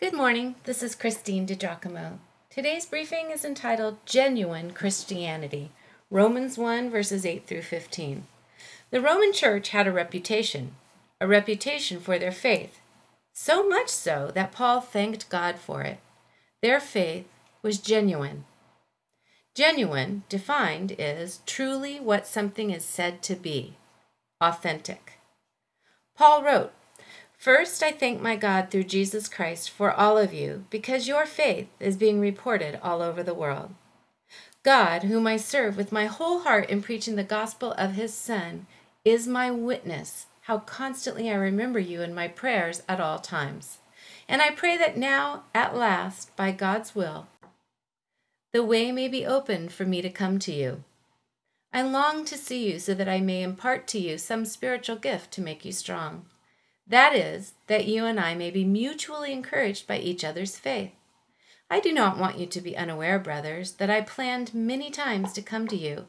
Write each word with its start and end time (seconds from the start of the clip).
Good 0.00 0.12
morning. 0.12 0.56
This 0.64 0.82
is 0.82 0.96
Christine 0.96 1.46
DiGiacomo. 1.46 2.18
Today's 2.50 2.84
briefing 2.84 3.30
is 3.30 3.44
entitled 3.44 4.04
Genuine 4.04 4.72
Christianity, 4.72 5.70
Romans 6.10 6.58
1 6.58 6.90
verses 6.90 7.24
8 7.24 7.46
through 7.46 7.62
15. 7.62 8.26
The 8.90 9.00
Roman 9.00 9.32
Church 9.32 9.68
had 9.68 9.86
a 9.86 9.92
reputation, 9.92 10.74
a 11.20 11.28
reputation 11.28 12.00
for 12.00 12.18
their 12.18 12.32
faith, 12.32 12.80
so 13.32 13.66
much 13.66 13.88
so 13.88 14.32
that 14.34 14.50
Paul 14.50 14.80
thanked 14.80 15.30
God 15.30 15.60
for 15.60 15.82
it. 15.82 16.00
Their 16.60 16.80
faith 16.80 17.26
was 17.62 17.78
genuine. 17.78 18.46
Genuine, 19.54 20.24
defined, 20.28 20.96
is 20.98 21.38
truly 21.46 22.00
what 22.00 22.26
something 22.26 22.70
is 22.70 22.84
said 22.84 23.22
to 23.22 23.36
be, 23.36 23.76
authentic. 24.40 25.20
Paul 26.16 26.42
wrote, 26.42 26.72
First, 27.44 27.82
I 27.82 27.92
thank 27.92 28.22
my 28.22 28.36
God 28.36 28.70
through 28.70 28.84
Jesus 28.84 29.28
Christ 29.28 29.68
for 29.68 29.92
all 29.92 30.16
of 30.16 30.32
you, 30.32 30.64
because 30.70 31.06
your 31.06 31.26
faith 31.26 31.68
is 31.78 31.94
being 31.98 32.18
reported 32.18 32.80
all 32.82 33.02
over 33.02 33.22
the 33.22 33.34
world. 33.34 33.74
God, 34.62 35.02
whom 35.02 35.26
I 35.26 35.36
serve 35.36 35.76
with 35.76 35.92
my 35.92 36.06
whole 36.06 36.38
heart 36.38 36.70
in 36.70 36.80
preaching 36.80 37.16
the 37.16 37.22
gospel 37.22 37.72
of 37.72 37.96
his 37.96 38.14
Son, 38.14 38.66
is 39.04 39.28
my 39.28 39.50
witness 39.50 40.24
how 40.44 40.60
constantly 40.60 41.30
I 41.30 41.34
remember 41.34 41.78
you 41.78 42.00
in 42.00 42.14
my 42.14 42.28
prayers 42.28 42.82
at 42.88 42.98
all 42.98 43.18
times. 43.18 43.76
And 44.26 44.40
I 44.40 44.48
pray 44.48 44.78
that 44.78 44.96
now, 44.96 45.42
at 45.54 45.76
last, 45.76 46.34
by 46.36 46.50
God's 46.50 46.94
will, 46.94 47.26
the 48.54 48.64
way 48.64 48.90
may 48.90 49.06
be 49.06 49.26
opened 49.26 49.70
for 49.70 49.84
me 49.84 50.00
to 50.00 50.08
come 50.08 50.38
to 50.38 50.52
you. 50.54 50.82
I 51.74 51.82
long 51.82 52.24
to 52.24 52.38
see 52.38 52.72
you 52.72 52.78
so 52.78 52.94
that 52.94 53.06
I 53.06 53.20
may 53.20 53.42
impart 53.42 53.86
to 53.88 53.98
you 53.98 54.16
some 54.16 54.46
spiritual 54.46 54.96
gift 54.96 55.30
to 55.32 55.42
make 55.42 55.66
you 55.66 55.72
strong. 55.72 56.24
That 56.86 57.14
is, 57.14 57.54
that 57.66 57.86
you 57.86 58.04
and 58.04 58.20
I 58.20 58.34
may 58.34 58.50
be 58.50 58.64
mutually 58.64 59.32
encouraged 59.32 59.86
by 59.86 59.98
each 59.98 60.22
other's 60.22 60.58
faith. 60.58 60.92
I 61.70 61.80
do 61.80 61.92
not 61.92 62.18
want 62.18 62.38
you 62.38 62.46
to 62.46 62.60
be 62.60 62.76
unaware, 62.76 63.18
brothers, 63.18 63.72
that 63.72 63.88
I 63.88 64.02
planned 64.02 64.54
many 64.54 64.90
times 64.90 65.32
to 65.32 65.42
come 65.42 65.66
to 65.68 65.76
you, 65.76 66.06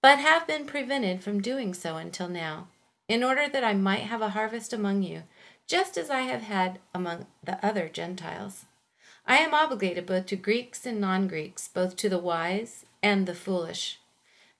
but 0.00 0.18
have 0.18 0.46
been 0.46 0.64
prevented 0.64 1.22
from 1.22 1.42
doing 1.42 1.74
so 1.74 1.96
until 1.96 2.28
now, 2.28 2.68
in 3.06 3.22
order 3.22 3.48
that 3.48 3.64
I 3.64 3.74
might 3.74 4.02
have 4.02 4.22
a 4.22 4.30
harvest 4.30 4.72
among 4.72 5.02
you, 5.02 5.24
just 5.66 5.98
as 5.98 6.08
I 6.08 6.22
have 6.22 6.42
had 6.42 6.78
among 6.94 7.26
the 7.44 7.64
other 7.64 7.88
Gentiles. 7.88 8.64
I 9.26 9.36
am 9.36 9.52
obligated 9.52 10.06
both 10.06 10.24
to 10.26 10.36
Greeks 10.36 10.86
and 10.86 11.00
non 11.00 11.28
Greeks, 11.28 11.68
both 11.68 11.96
to 11.96 12.08
the 12.08 12.18
wise 12.18 12.86
and 13.02 13.26
the 13.26 13.34
foolish. 13.34 13.98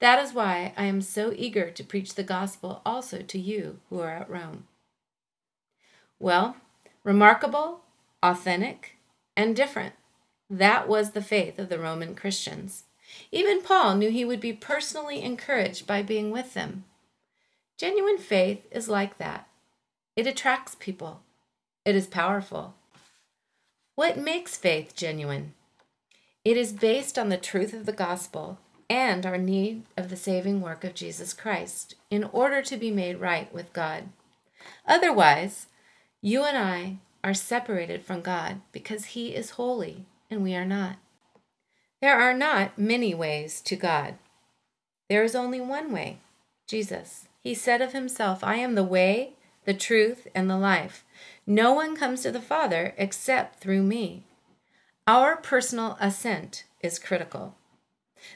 That 0.00 0.18
is 0.18 0.34
why 0.34 0.74
I 0.76 0.86
am 0.86 1.00
so 1.00 1.32
eager 1.36 1.70
to 1.70 1.84
preach 1.84 2.14
the 2.14 2.24
gospel 2.24 2.82
also 2.84 3.22
to 3.22 3.38
you 3.38 3.78
who 3.88 4.00
are 4.00 4.10
at 4.10 4.28
Rome. 4.28 4.66
Well, 6.18 6.56
remarkable, 7.04 7.80
authentic, 8.22 8.96
and 9.36 9.54
different. 9.54 9.94
That 10.48 10.88
was 10.88 11.10
the 11.10 11.22
faith 11.22 11.58
of 11.58 11.68
the 11.68 11.78
Roman 11.78 12.14
Christians. 12.14 12.84
Even 13.30 13.62
Paul 13.62 13.96
knew 13.96 14.10
he 14.10 14.24
would 14.24 14.40
be 14.40 14.52
personally 14.52 15.22
encouraged 15.22 15.86
by 15.86 16.02
being 16.02 16.30
with 16.30 16.54
them. 16.54 16.84
Genuine 17.78 18.18
faith 18.18 18.66
is 18.70 18.88
like 18.88 19.18
that. 19.18 19.48
It 20.16 20.26
attracts 20.26 20.74
people. 20.74 21.20
It 21.84 21.94
is 21.94 22.06
powerful. 22.06 22.74
What 23.94 24.18
makes 24.18 24.56
faith 24.56 24.96
genuine? 24.96 25.54
It 26.44 26.56
is 26.56 26.72
based 26.72 27.18
on 27.18 27.28
the 27.28 27.36
truth 27.36 27.74
of 27.74 27.86
the 27.86 27.92
gospel 27.92 28.58
and 28.88 29.26
our 29.26 29.38
need 29.38 29.82
of 29.96 30.10
the 30.10 30.16
saving 30.16 30.60
work 30.60 30.84
of 30.84 30.94
Jesus 30.94 31.32
Christ 31.32 31.96
in 32.10 32.24
order 32.24 32.62
to 32.62 32.76
be 32.76 32.90
made 32.90 33.20
right 33.20 33.52
with 33.52 33.72
God. 33.72 34.04
Otherwise, 34.86 35.66
you 36.22 36.44
and 36.44 36.56
I 36.56 36.98
are 37.22 37.34
separated 37.34 38.02
from 38.02 38.20
God 38.20 38.60
because 38.72 39.06
He 39.06 39.34
is 39.34 39.50
holy 39.50 40.06
and 40.30 40.42
we 40.42 40.54
are 40.54 40.64
not. 40.64 40.96
There 42.00 42.18
are 42.18 42.34
not 42.34 42.78
many 42.78 43.14
ways 43.14 43.60
to 43.62 43.76
God. 43.76 44.14
There 45.08 45.24
is 45.24 45.34
only 45.34 45.60
one 45.60 45.92
way 45.92 46.18
Jesus. 46.66 47.28
He 47.42 47.54
said 47.54 47.80
of 47.80 47.92
Himself, 47.92 48.42
I 48.42 48.56
am 48.56 48.74
the 48.74 48.84
way, 48.84 49.34
the 49.64 49.74
truth, 49.74 50.26
and 50.34 50.50
the 50.50 50.58
life. 50.58 51.04
No 51.46 51.72
one 51.72 51.96
comes 51.96 52.22
to 52.22 52.32
the 52.32 52.40
Father 52.40 52.94
except 52.96 53.60
through 53.60 53.82
me. 53.82 54.24
Our 55.06 55.36
personal 55.36 55.96
assent 56.00 56.64
is 56.82 56.98
critical. 56.98 57.54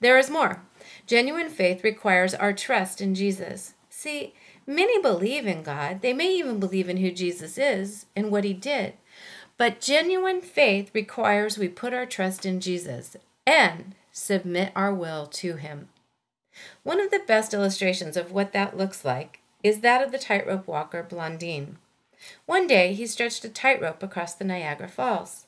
There 0.00 0.18
is 0.18 0.30
more. 0.30 0.62
Genuine 1.06 1.50
faith 1.50 1.84
requires 1.84 2.34
our 2.34 2.52
trust 2.52 3.00
in 3.00 3.14
Jesus. 3.14 3.74
See, 3.90 4.34
Many 4.66 5.00
believe 5.00 5.46
in 5.46 5.62
God. 5.62 6.00
They 6.00 6.12
may 6.12 6.32
even 6.34 6.58
believe 6.58 6.88
in 6.88 6.96
who 6.98 7.10
Jesus 7.10 7.58
is 7.58 8.06
and 8.16 8.30
what 8.30 8.44
he 8.44 8.52
did. 8.54 8.94
But 9.56 9.80
genuine 9.80 10.40
faith 10.40 10.90
requires 10.94 11.58
we 11.58 11.68
put 11.68 11.92
our 11.92 12.06
trust 12.06 12.44
in 12.46 12.60
Jesus 12.60 13.16
and 13.46 13.94
submit 14.10 14.72
our 14.74 14.92
will 14.92 15.26
to 15.26 15.56
him. 15.56 15.88
One 16.82 17.00
of 17.00 17.10
the 17.10 17.22
best 17.26 17.52
illustrations 17.52 18.16
of 18.16 18.32
what 18.32 18.52
that 18.52 18.76
looks 18.76 19.04
like 19.04 19.40
is 19.62 19.80
that 19.80 20.02
of 20.02 20.12
the 20.12 20.18
tightrope 20.18 20.66
walker 20.66 21.02
Blondin. 21.02 21.78
One 22.46 22.66
day 22.66 22.94
he 22.94 23.06
stretched 23.06 23.44
a 23.44 23.48
tightrope 23.48 24.02
across 24.02 24.34
the 24.34 24.44
Niagara 24.44 24.88
Falls. 24.88 25.46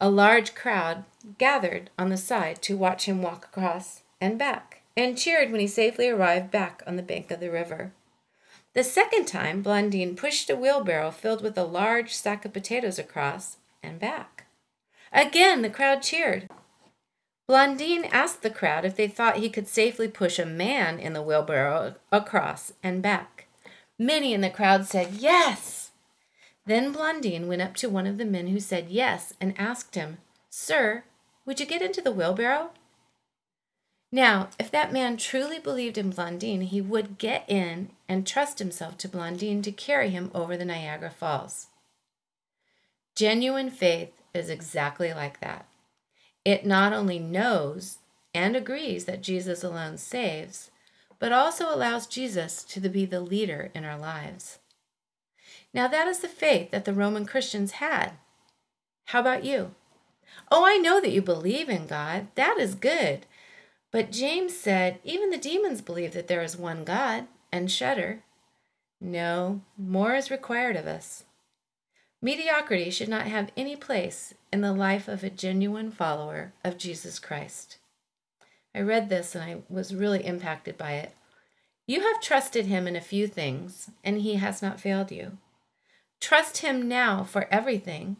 A 0.00 0.10
large 0.10 0.54
crowd 0.54 1.04
gathered 1.38 1.90
on 1.98 2.08
the 2.08 2.16
side 2.16 2.62
to 2.62 2.76
watch 2.76 3.06
him 3.06 3.22
walk 3.22 3.46
across 3.46 4.02
and 4.20 4.38
back, 4.38 4.82
and 4.96 5.18
cheered 5.18 5.50
when 5.50 5.60
he 5.60 5.66
safely 5.66 6.08
arrived 6.08 6.50
back 6.50 6.82
on 6.86 6.96
the 6.96 7.02
bank 7.02 7.30
of 7.30 7.40
the 7.40 7.50
river. 7.50 7.92
The 8.74 8.84
second 8.84 9.26
time, 9.26 9.62
Blondin 9.62 10.16
pushed 10.16 10.50
a 10.50 10.56
wheelbarrow 10.56 11.12
filled 11.12 11.42
with 11.42 11.56
a 11.56 11.62
large 11.62 12.12
sack 12.12 12.44
of 12.44 12.52
potatoes 12.52 12.98
across 12.98 13.58
and 13.82 14.00
back. 14.00 14.46
Again, 15.12 15.62
the 15.62 15.70
crowd 15.70 16.02
cheered. 16.02 16.50
Blondin 17.46 18.04
asked 18.06 18.42
the 18.42 18.50
crowd 18.50 18.84
if 18.84 18.96
they 18.96 19.06
thought 19.06 19.36
he 19.36 19.48
could 19.48 19.68
safely 19.68 20.08
push 20.08 20.40
a 20.40 20.46
man 20.46 20.98
in 20.98 21.12
the 21.12 21.22
wheelbarrow 21.22 21.94
across 22.10 22.72
and 22.82 23.00
back. 23.00 23.46
Many 23.96 24.34
in 24.34 24.40
the 24.40 24.50
crowd 24.50 24.86
said 24.86 25.14
yes. 25.14 25.92
Then 26.66 26.90
Blondin 26.90 27.46
went 27.46 27.62
up 27.62 27.76
to 27.76 27.88
one 27.88 28.06
of 28.08 28.18
the 28.18 28.24
men 28.24 28.48
who 28.48 28.58
said 28.58 28.88
yes 28.88 29.34
and 29.40 29.54
asked 29.56 29.94
him, 29.94 30.18
Sir, 30.50 31.04
would 31.44 31.60
you 31.60 31.66
get 31.66 31.82
into 31.82 32.00
the 32.00 32.12
wheelbarrow? 32.12 32.70
Now, 34.14 34.50
if 34.60 34.70
that 34.70 34.92
man 34.92 35.16
truly 35.16 35.58
believed 35.58 35.98
in 35.98 36.10
Blondin, 36.10 36.60
he 36.60 36.80
would 36.80 37.18
get 37.18 37.44
in 37.50 37.88
and 38.08 38.24
trust 38.24 38.60
himself 38.60 38.96
to 38.98 39.08
Blondin 39.08 39.60
to 39.62 39.72
carry 39.72 40.10
him 40.10 40.30
over 40.32 40.56
the 40.56 40.64
Niagara 40.64 41.10
Falls. 41.10 41.66
Genuine 43.16 43.70
faith 43.70 44.12
is 44.32 44.48
exactly 44.48 45.12
like 45.12 45.40
that. 45.40 45.66
It 46.44 46.64
not 46.64 46.92
only 46.92 47.18
knows 47.18 47.98
and 48.32 48.54
agrees 48.54 49.06
that 49.06 49.20
Jesus 49.20 49.64
alone 49.64 49.98
saves, 49.98 50.70
but 51.18 51.32
also 51.32 51.74
allows 51.74 52.06
Jesus 52.06 52.62
to 52.62 52.80
be 52.88 53.04
the 53.04 53.20
leader 53.20 53.72
in 53.74 53.84
our 53.84 53.98
lives. 53.98 54.60
Now, 55.72 55.88
that 55.88 56.06
is 56.06 56.20
the 56.20 56.28
faith 56.28 56.70
that 56.70 56.84
the 56.84 56.94
Roman 56.94 57.26
Christians 57.26 57.72
had. 57.72 58.12
How 59.06 59.18
about 59.18 59.42
you? 59.42 59.74
Oh, 60.52 60.64
I 60.64 60.76
know 60.76 61.00
that 61.00 61.10
you 61.10 61.20
believe 61.20 61.68
in 61.68 61.88
God. 61.88 62.28
That 62.36 62.58
is 62.60 62.76
good. 62.76 63.26
But 63.94 64.10
James 64.10 64.56
said, 64.56 64.98
even 65.04 65.30
the 65.30 65.38
demons 65.38 65.80
believe 65.80 66.14
that 66.14 66.26
there 66.26 66.42
is 66.42 66.56
one 66.56 66.82
God 66.82 67.28
and 67.52 67.70
shudder. 67.70 68.24
No, 69.00 69.60
more 69.78 70.16
is 70.16 70.32
required 70.32 70.74
of 70.74 70.88
us. 70.88 71.22
Mediocrity 72.20 72.90
should 72.90 73.08
not 73.08 73.28
have 73.28 73.52
any 73.56 73.76
place 73.76 74.34
in 74.52 74.62
the 74.62 74.72
life 74.72 75.06
of 75.06 75.22
a 75.22 75.30
genuine 75.30 75.92
follower 75.92 76.52
of 76.64 76.76
Jesus 76.76 77.20
Christ. 77.20 77.78
I 78.74 78.80
read 78.80 79.10
this 79.10 79.36
and 79.36 79.44
I 79.44 79.58
was 79.68 79.94
really 79.94 80.26
impacted 80.26 80.76
by 80.76 80.94
it. 80.94 81.14
You 81.86 82.00
have 82.00 82.20
trusted 82.20 82.66
him 82.66 82.88
in 82.88 82.96
a 82.96 83.00
few 83.00 83.28
things, 83.28 83.90
and 84.02 84.22
he 84.22 84.34
has 84.34 84.60
not 84.60 84.80
failed 84.80 85.12
you. 85.12 85.38
Trust 86.20 86.58
him 86.58 86.88
now 86.88 87.22
for 87.22 87.46
everything, 87.48 88.16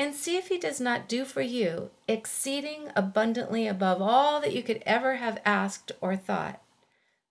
and 0.00 0.14
see 0.14 0.38
if 0.38 0.48
he 0.48 0.56
does 0.56 0.80
not 0.80 1.06
do 1.06 1.26
for 1.26 1.42
you 1.42 1.90
exceeding 2.08 2.90
abundantly 2.96 3.66
above 3.66 4.00
all 4.00 4.40
that 4.40 4.54
you 4.54 4.62
could 4.62 4.82
ever 4.86 5.16
have 5.16 5.38
asked 5.44 5.92
or 6.00 6.16
thought, 6.16 6.58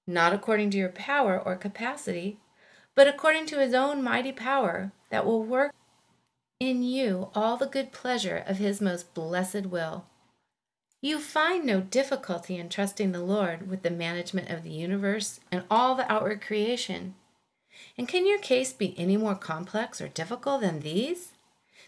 not 0.06 0.34
according 0.34 0.70
to 0.70 0.78
your 0.78 0.90
power 0.90 1.42
or 1.44 1.56
capacity, 1.56 2.38
but 2.94 3.08
according 3.08 3.48
to 3.48 3.58
his 3.58 3.74
own 3.74 4.04
mighty 4.04 4.32
power 4.32 4.92
that 5.10 5.26
will 5.26 5.44
work 5.44 5.74
in 6.60 6.84
you 6.84 7.30
all 7.34 7.58
the 7.58 7.66
good 7.66 7.92
pleasure 7.92 8.44
of 8.46 8.58
his 8.58 8.80
most 8.80 9.16
blessed 9.16 9.66
will. 9.66 10.06
You 11.02 11.18
find 11.18 11.66
no 11.66 11.82
difficulty 11.82 12.56
in 12.58 12.70
trusting 12.70 13.14
the 13.14 13.24
Lord 13.24 13.68
with 13.68 13.82
the 13.82 13.90
management 13.90 14.52
of 14.52 14.62
the 14.62 14.70
universe 14.70 15.40
and 15.52 15.64
all 15.72 15.96
the 15.96 16.12
outward 16.12 16.40
creation. 16.40 17.16
And 17.98 18.08
can 18.08 18.28
your 18.28 18.38
case 18.38 18.74
be 18.74 18.94
any 18.96 19.18
more 19.18 19.34
complex 19.34 20.00
or 20.00 20.08
difficult 20.08 20.62
than 20.62 20.82
these? 20.82 21.32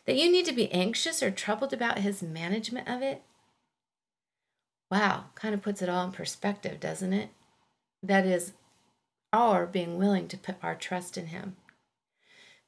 that 0.06 0.16
you 0.16 0.32
need 0.32 0.46
to 0.46 0.54
be 0.54 0.72
anxious 0.72 1.22
or 1.22 1.32
troubled 1.32 1.74
about 1.74 2.00
his 2.00 2.22
management 2.22 2.88
of 2.88 3.02
it? 3.02 3.22
Wow, 4.90 5.26
kind 5.36 5.54
of 5.54 5.62
puts 5.62 5.82
it 5.82 5.90
all 5.90 6.06
in 6.06 6.12
perspective, 6.12 6.80
doesn't 6.80 7.14
it? 7.14 7.30
That 8.04 8.26
is, 8.26 8.54
our 9.32 9.66
being 9.66 9.98
willing 9.98 10.28
to 10.28 10.38
put 10.38 10.56
our 10.62 10.76
trust 10.76 11.18
in 11.18 11.28
him. 11.28 11.56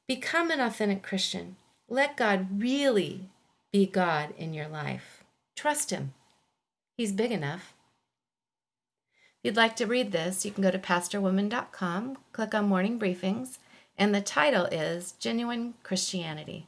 Become 0.08 0.50
an 0.50 0.60
authentic 0.60 1.02
Christian. 1.02 1.56
Let 1.88 2.16
God 2.16 2.60
really 2.60 3.28
be 3.72 3.86
God 3.86 4.32
in 4.38 4.54
your 4.54 4.68
life. 4.68 5.24
Trust 5.56 5.90
him, 5.90 6.14
he's 6.96 7.12
big 7.12 7.32
enough. 7.32 7.74
If 9.42 9.48
you'd 9.48 9.56
like 9.56 9.76
to 9.76 9.86
read 9.86 10.12
this, 10.12 10.46
you 10.46 10.50
can 10.50 10.62
go 10.62 10.70
to 10.70 10.78
pastorwoman.com, 10.78 12.18
click 12.32 12.54
on 12.54 12.66
Morning 12.66 12.98
Briefings, 12.98 13.58
and 13.98 14.14
the 14.14 14.20
title 14.20 14.64
is 14.66 15.12
Genuine 15.12 15.74
Christianity. 15.82 16.66